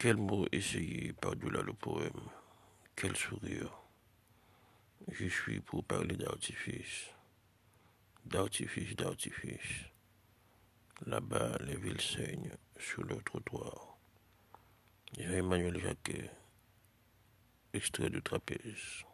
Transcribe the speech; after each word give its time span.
Quel 0.00 0.16
mot 0.16 0.46
essayer 0.50 1.12
par-delà 1.12 1.60
le 1.60 1.74
poème? 1.74 2.30
Quel 2.96 3.14
sourire? 3.14 3.82
Je 5.08 5.28
suis 5.28 5.60
pour 5.60 5.84
parler 5.84 6.16
d'artifice, 6.16 7.10
d'artifice, 8.24 8.96
d'artifice. 8.96 9.90
Là-bas, 11.04 11.58
les 11.66 11.76
villes 11.76 12.00
saignent 12.00 12.56
sur 12.78 13.04
le 13.04 13.16
trottoir. 13.16 13.98
Jean-Emmanuel 15.18 15.78
Jacquet, 15.78 16.30
extrait 17.74 18.08
de 18.08 18.20
trapèze. 18.20 19.04